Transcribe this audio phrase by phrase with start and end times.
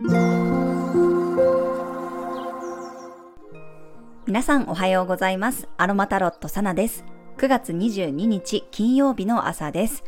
[0.00, 0.12] 皆
[4.44, 5.66] さんおはようございます。
[5.76, 7.04] アロマタロットサナです。
[7.36, 10.04] 9月22日金曜日の朝です。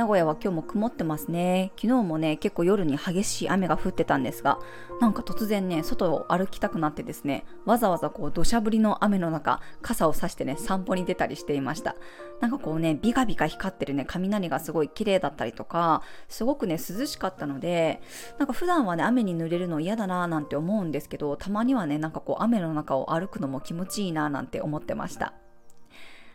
[0.00, 1.72] 名古屋は今日も曇ってますね。
[1.76, 4.58] 昨日もね、結構夜に激しい雨が降ってたんですが、
[4.98, 11.96] なんか突然ね、外を歩きたくなってですね、わざわざこう土砂降りの雨の中、傘を差してね、散歩に出たりしていました。
[12.40, 18.00] なんかこうね、ビカビカ光ってるね、雷がすごい綺麗だったりとか、すごくね、涼しかったので、
[18.38, 25.34] なんか普段はね、雨に濡れるの嫌だなーなんて思うんですけど、たまにはね、なんかこう雨の中を歩くのも気持ちいいなーなんて思ってました。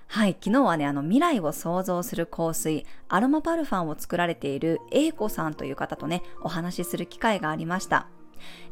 [0.07, 8.07] はい、昨日はね、あの未来を想像する香水、アロマパルファンを作られている A 子さんという方とね、お話しする機会がありました。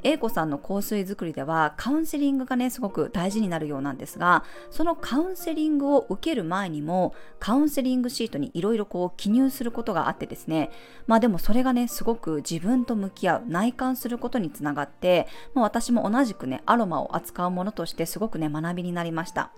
[0.03, 10.69] A 子さんの香水作りではカウンセリングがねすごく大事になるようなんですがそのカウンセリングを受ける前にもカウンセリングシートにいろいろこう記入することがあってですね
[11.07, 19.51] まあでもそれがねすごく自分と向き合う内観することにつながって、まあ、私も同じくねアロマを扱うものとしてすごくね学びになりました。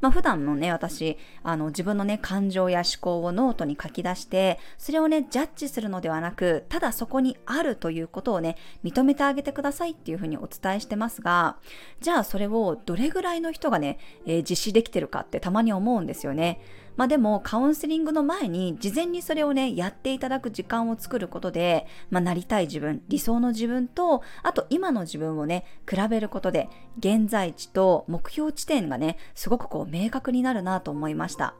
[0.00, 11.56] まあ、普段のね、私、あの、自分のね、感情や思考をノートに書き出して、それをね、ジャッジするのではなく、ただそこにあるということをね、認めてあげてくださいっていうふうにお伝えしてますが、
[12.00, 16.60] じゃあそれをどれぐらいの人がね、えー、実施できてるかってたまに思うんですよね。
[16.96, 31.54] まあでもカウンセリングの前に事前にそれをね、やっていただく時間を作ることで、まあなりたい自分、理想の自分と、あと今の自分をね、比べることで、現在地と目標地点がね、すごくこう明確になるなと思いました。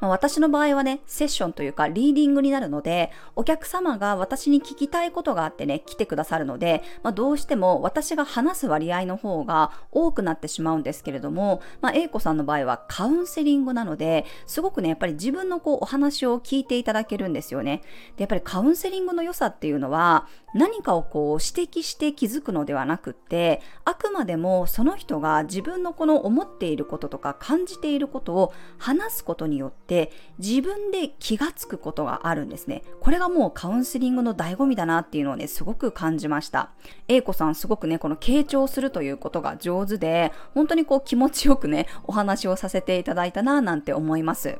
[0.00, 17.82] まあ、私の場合はね、セッションというかリーディングになるので、お客様が私に聞きたいことがあってね、来てくださるので、まあ、どうしても私が話す割合の方が多くなってしまうんですけれども、まあ、A 子さんの場合はカウンセリングなので、すごくね、やっぱり自分のこうお話を聞いていただけるんですよね。
[18.16, 29.87] で、やっぱりカウンセリングの良さっていうのは、何かをこう指摘して気づくのではなくって、あくまでもその人が自分のこの思っていることとか感じていることを話すことによって
[30.38, 32.82] 自分で気がつくことがあるんですね。
[33.00, 36.70] これがもうカウンセリングの醍醐味だなっていうのをね、すごく感じました。
[37.08, 44.58] A 子さんすごくね、この傾聴するということが上手で、本当にこう気持ちよくね、お話をさせていただいたななんて思います。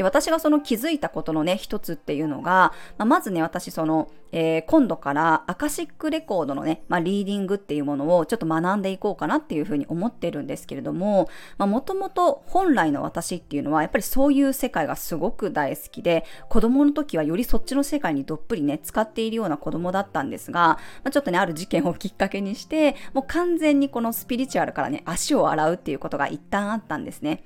[0.00, 11.28] で、私がその気づいたことのね、一つっていうのが、まあ、まずね、私その、えー、今度からアカシックレコードのね、まあ、リーディングっていうものをちょっと学んでいこうかなっていうふうに思ってるんですけれども、
[11.58, 20.78] まあ、もともと本来の私っていうのは、やっぱりそういう世界がすごく大好きで、子供の時はよりそっちの世界にどっぷりね、使っているような子供だったんですが、ま
[21.08, 27.44] あ、ちょっとね、ある事件をきっかけにして、もう完全にこのスピリチュアルからね、足を洗うっていうことが一旦あったんですね。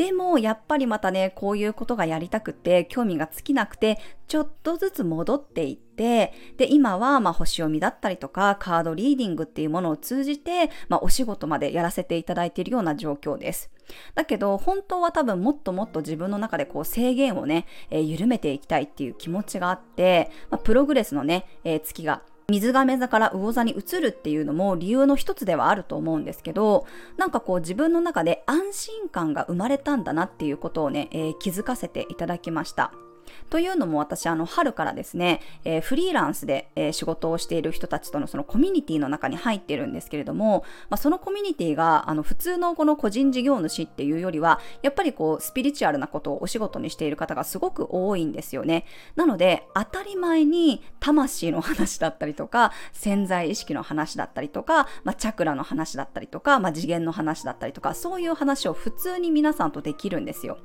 [0.00, 13.70] でもやっぱりまたね、こういうことがやりたくて、興味が尽きなくて、ちょっとずつ戻っていって、で、今はまあ星読みだったりとか、カードリーディングっていうものを通じて、まあお仕事までやらせていただいているような状況です。
[14.14, 32.92] だけど、本当は多分もっともっと自分の中でこう制限をね、えー、緩めていきたいっていう気持ちがあって、まあ、プログレスのね、えー、月が水亀座から魚座に移るっていうのも理由の一つではあると思うんですけど、なんかこう自分の中で安心感が生まれたんだなっていうことをね、えー、気づかせていただきました。
[33.50, 48.84] というのも私、あの、春からですね、えー、フリーランスで、えー、仕事をしている人たちとのそのコミュニティの中に入っているんですけれども、まあ、そのコミュニティが、あの、普通のこの個人事業主っていうよりは、やっぱりこう、スピリチュアルなことをお仕事にしている方がすごく多いんですよね。
[49.16, 60.58] なので、当たり前に魂の話だったりとか、潜在意識の話だったりとか、まあ、チャクラの話だったりとか、まあ、次元の話だったりとか、そういう話を普通に皆さんとできるんですよ。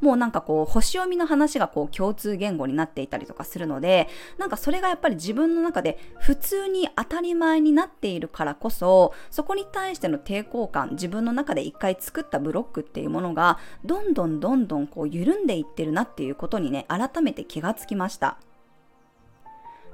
[0.00, 4.08] もうなんかこう、星読みの話がこう、共通言語になっていたりとかするので、
[4.38, 18.38] なんかそれがやっぱり自分の中で普通に当たり前になっているからこそ、そこに対しての抵抗感、自分の中で一回作ったブロックっていうものが、どんどんどんどんこう緩んでいってるなっていうことにね、改めて気がつきました。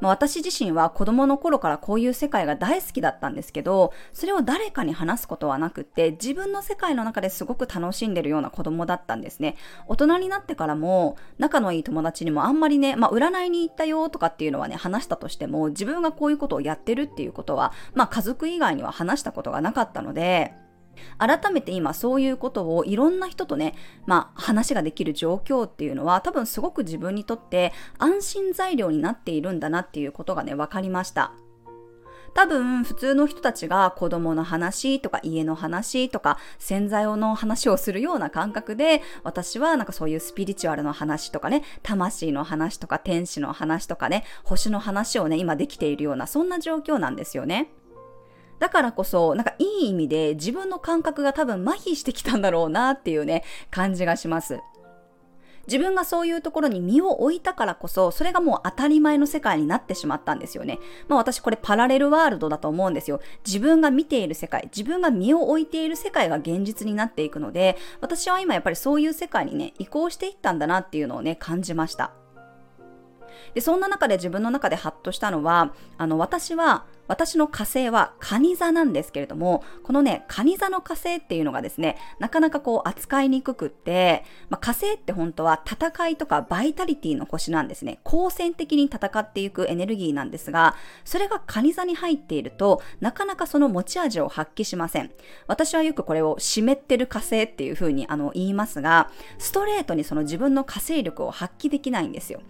[0.01, 9.57] まあ、私自身は子供の頃からこういう世界が大好きだったんですけど、それを誰かに話すことはなくって、自分の世界の中ですごく楽しんでるような子供だったんですね。
[9.87, 20.55] 大人になってからも、仲のいい友達にもあんまりね、まあ、占いに行ったよとかっていうのはね、話したとしても、自分がこういうことをやってるっていうことは、まあ、家族以外には話したことがなかったので、
[21.19, 23.75] 改めて今そういうことをいろんな人とね、
[24.07, 31.33] まあ話ができる状況っていうのは多分すごく自分にとって安心材料になっているんだなっていうことがね、分かりました。
[32.35, 47.71] 多分普通の人たちが子供の話とか家の話とか洗剤の話をするような感覚で私はなんかそういうスピリチュアルの話とかね魂の話とか天使の話とかね星の話をね今できているようなそんな状況なんですよね。
[48.59, 54.61] だからこそ、なんかいい意味で自分の感覚が多分麻痺してきたんだろうなっていうね、感じがします。
[55.69, 60.79] 自分がそういうところに身を置いたからこそ、それがもう当たり前の世界になってしまったんですよね。
[61.09, 63.21] まあ私これパラレルワールドだと思うんですよ。
[63.47, 72.13] 自分が見ている世界、自分が身を置いている世界が現実になっていくので、私は今やっぱりそういう世界にね、移行していったんだなっていうのをね、感じました。
[73.55, 87.99] で、そんな中で自分の中でハッとしたのは、あの、私は私の火星は蟹座なんですけれども、このね、蟹座の火星っていうのがですね、なかなかこう扱いにくくって、まあ、火星って本当は戦いとかバイタリティの星なんですね。
[88.05, 95.11] 好戦的に戦っていくエネルギーなんですが、それが蟹座に入っていると、なかなかその持ち味を発揮しません。
[95.47, 102.43] 私はよくこれを湿ってる火星っていう風にあの言いますが、ストレートにその自分の火星力を発揮できないんですよ。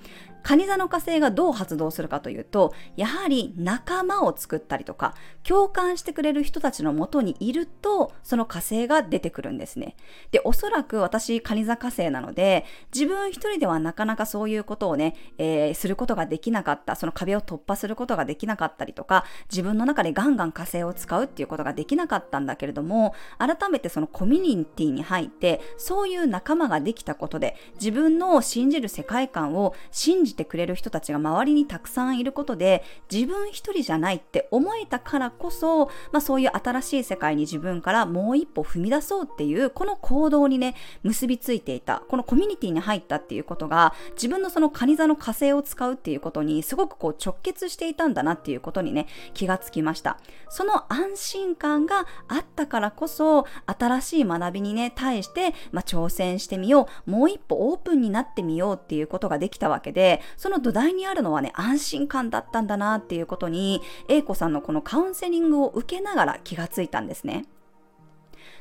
[0.43, 9.96] 蟹座の火星がどう発動するかというと、やはり仲間を作ったりとか、共感してくれる人たちのもとにいると、その火星が出てくるんですね。
[10.31, 12.64] で、おそらく私、蟹座火星なので、
[12.94, 50.19] 自分一人ではなかなかそういうことをね、えー、することができなかった、その壁を突破することができなかったりとか、自分の中でガンガン火星を使うっていうことができなかったんだけれども、改めてそのコミュニティに入って、そういう仲間ができたことで、自分の信じる世界観を信じじてくれる人たちが周りにたくさんいることで自分一人じゃないって思えたからこそ、まあ、そういう新しい世界に自分からもう一歩踏み出そうっていうこの行動にね結びついていたこのコミュニティに入ったっていうことが自分のそのカニ座の火星を使うっていうことにすごくこう直結していたんだなっていうことにね気がつきました。
[50.49, 67.44] その安心感があったからこそ新しい学びにね対して、まあ、挑戦してみようもう一歩オープンになってみようっていうことができたわけでその土台にあるのはね、安心感だったんだなっていうことに、英子さんのこのカウンセリングを受けながら気がついたんですね。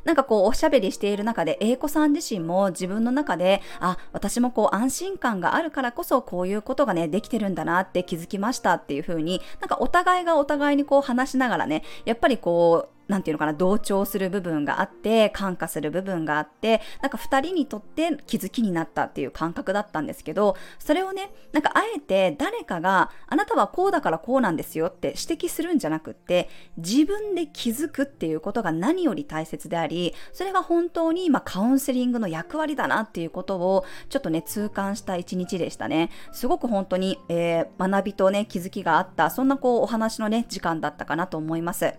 [0.03, 36.09] なんかこうおしゃべりしている中で、英子さん自身も自分の中で、あ、私もこう安心感があるからこそこういうことがね、できてるんだなって気づきましたっていう風に、なんかお互いがお互いにこう話しながらね、やっぱりこう、なんていうのかな、同調する部分があって、感化する部分があって、なんか二人にとって気づきになったっていう感覚だったんですけど、それをね、なんかあえて誰かがあなたはこうだからこうなんですよって指摘するんじゃなくって、自分で気づくっていうことが何より大切であり、それが本当にまカウンセリングの役割だなっていうことをちょっとね、痛感した一日でしたね。
[36.31, 41.93] すごく本当に、えー、学びとね、気づきがあった、そんなこうお話のね、時間だったかなと思います。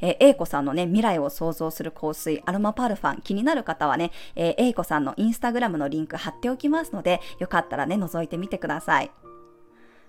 [0.00, 9.10] えー、A 子さんのね、未来を想像する香水、アロマパルファン、気になる方はね、えー、A 子さんのインスタグラムのリンク貼っておきますので、よかったらね、覗いてみてください。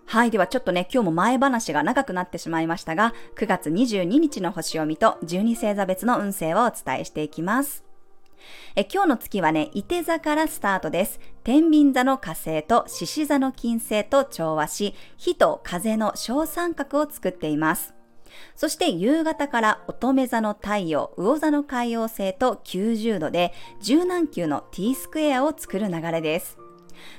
[0.06, 0.30] はい。
[0.30, 7.84] ではちょっとね、今日も前話が長くなってしまいましたが、9月22日の星読みと12星座別の運勢をお伝えしていきます。
[8.76, 11.20] え今日の月はね、伊手座からスタートです。
[11.44, 17.95] 天秤座の火星と獅子座の金星と調和し、火と風の小三角を作っています。
[18.56, 26.58] そして夕方から乙女座の太陽、魚座の海洋星と90度で柔軟球の T スクエアを作る流れです。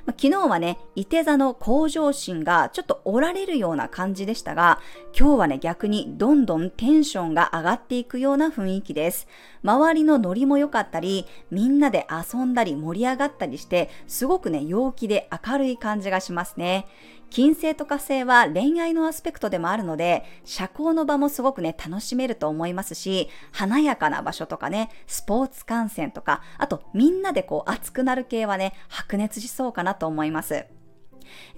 [0.04, 4.80] ま、昨日はね、伊手座の向上心がちょっと折られるような感じでしたが、
[5.18, 9.26] 今日はね、逆にどんどんテンションが上がっていくような雰囲気です。
[9.62, 16.86] 周りのノリも良かったり、みんなで遊んだり盛り上がったりして、すごくね、陽気で明るい感じがしますね。
[17.30, 30.66] 金星と火星は恋愛のアスペクトでもあるので、社交の場もすごくね、楽しめると思いますし、華やかな場所とかね、スポーツ観戦とか、あとみんなでこう熱くなる系はね、白熱しそうかなと思います。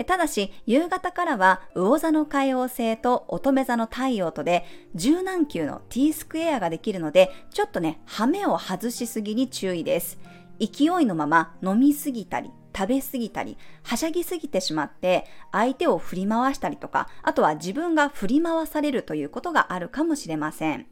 [0.07, 10.19] ただし、夕方からは、魚座の海王星と乙女座の太陽とで、柔軟球の T スクエアができるので、ちょっとね、羽目を外しすぎに注意です。
[10.59, 20.87] 勢いのまま飲みすぎたり、食べ過ぎたり、はしゃぎすぎてしまって、相手を振り回したりとか、あとは自分が振り回されるということがあるかもしれません。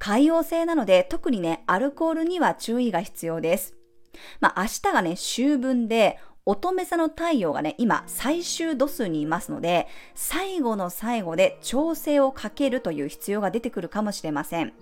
[0.00, 3.76] 海洋性なので、特にね、アルコールには注意が必要です。
[4.40, 14.74] まあ、明日がね、秋分で、乙女座の太陽がね、今最終度数にいますので、最後の最後で調整をかけるという必要が出てくるかもしれません。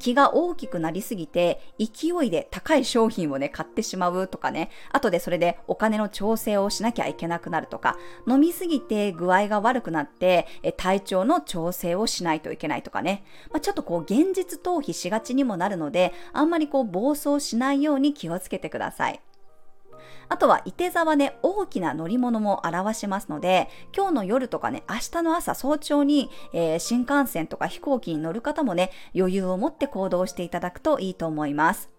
[0.00, 19.20] 気が大きくなりすぎて、勢いで高い商品をね、買ってしまうとかね、後でそれでお金の調整をしなきゃいけなくなるとか、飲みすぎて具合が悪くなって、体調の調整をしないといけないとかね、まあ、ちょっとこう現実逃避しがちにもなるので、あんまりこう暴走しないように気をつけてください。
[20.30, 31.90] あとは、いて座はね、大きな乗り物も表しますので、今日の夜とかね、明日の朝早朝に、えー、新幹線とか飛行機に乗る方もね、余裕を持って行動していただくといいと思います。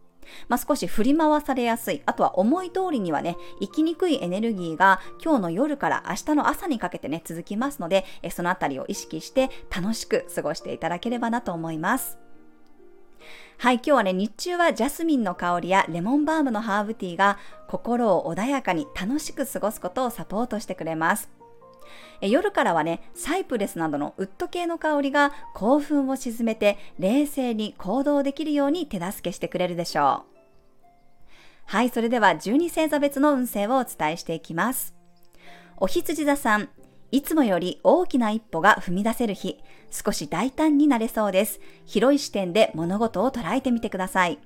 [0.47, 12.17] まあ、少し振り回されやすい、あとは思い通りにはね、生きにくいエネルギーが今日の夜から明日の朝にかけてね、続きますので、そのあたりを意識して楽しく過ごしていただければなと思います。
[13.61, 17.37] はい、今日はね、日中はジャスミンの香りやレモンバームのハーブティーが
[17.67, 21.29] 心を穏やかに楽しく過ごすことをサポートしてくれます。
[22.21, 30.41] え夜からはね、サイプレスなどのウッド系の香りが興奮を鎮めて冷静に行動できるように手助けしてくれるでしょう。
[31.65, 34.95] はい、それでは12星座別の運勢をお伝えしていきます。
[35.77, 36.69] お羊座さん、
[37.11, 39.59] いつもより大きな一歩が踏み出せる日、
[39.91, 41.59] 少し大胆になれそうです。
[41.85, 44.39] 広い視点で物事を捉えてみてください。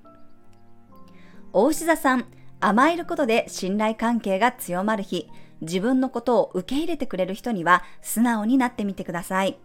[1.53, 2.25] 大牛座さん、
[2.59, 5.29] 甘えることで信頼関係が強まる日、
[5.61, 9.59] 自分のことを受け入れてくれる人には素直になってみてください。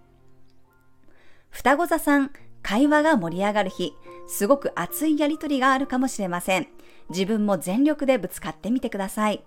[1.48, 2.30] 双子座さん、
[2.62, 3.94] 会話が盛り上がる日、
[4.28, 6.68] すごく熱いやりとりがあるかもしれません。
[7.08, 9.42] 自分も全力でぶつかってみてください。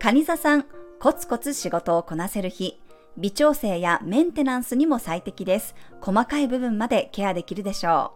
[0.00, 0.66] 蟹座さん、
[1.04, 2.80] コツコツ仕事をこなせる日、
[3.18, 5.74] 微調整やメンテナンスにも最適です。
[6.00, 8.14] 細かい部分までケアできるでしょ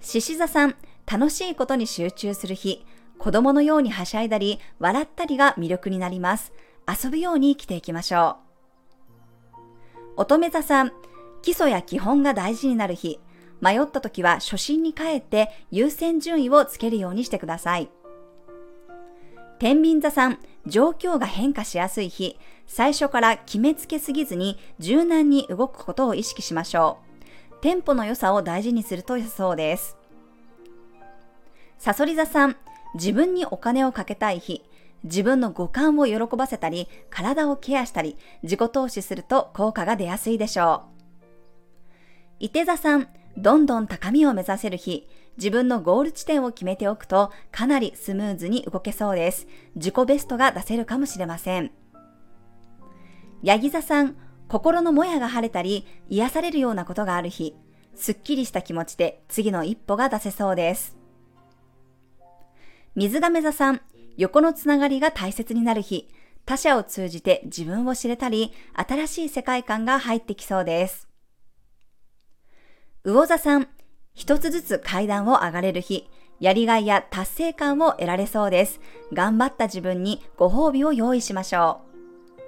[0.00, 0.02] う。
[0.02, 2.86] 獅子座さん、楽しいことに集中する日、
[3.18, 6.54] 子供のようにはしゃいだり、笑ったりが魅力になります。
[6.88, 8.38] 遊ぶように生きていきましょ
[10.16, 10.22] う。
[10.22, 10.92] 乙女座さん、
[11.42, 13.20] 基礎や基本が大事になる日、
[13.60, 17.90] 迷った時は初心に帰って優先順位をつけるようにしてください。
[19.58, 26.98] 天秤座さん、状況が変化しやすい日、最初から決めつけすぎずに柔軟に動くことを意識しましょ
[27.52, 27.54] う。
[27.62, 29.96] テンポの良さを大事にすると良さそうです。
[31.78, 32.56] サソリ座さん、
[32.94, 34.62] 自分にお金をかけたい日、
[35.04, 40.96] 自分の五感を喜ばせたり、体をケアしたり、自己投資すると効果が出やすいでしょう。
[42.40, 43.08] 伊手座さん、
[43.38, 49.46] どんどん高みを目指せる日、自分のゴール地点を決めておくとかなりスムーズに動けそうです。
[49.74, 51.70] 自己ベストが出せるかもしれません。
[53.42, 54.16] ヤギ座さん、
[54.48, 57.54] 心のもやが晴れたり癒されるようなことがある日、
[57.94, 60.96] すっきりした気持ちで次の一歩が出せそうです。
[62.94, 63.80] 水亀座さん、
[64.16, 66.08] 横のつながりが大切になる日、
[66.46, 71.08] 他者を通じて自分を知れたり、新しい世界観が入ってきそうです。
[73.04, 73.68] 魚座さん、
[74.16, 76.08] 一つずつ階段を上がれる日、
[76.40, 78.80] やりがいや達成感を得られそうです。
[79.12, 82.42] 頑張った自分にご褒美を用意しましょう。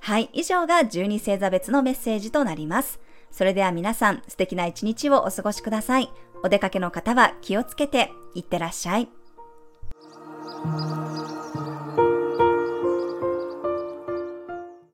[0.00, 3.00] はい、以上が12星座別のメッセージとなります。
[3.30, 6.10] それでは皆さん素敵な一日をお過ごしください。
[6.42, 9.08] お出かけの方は気をつけていってらっしゃい。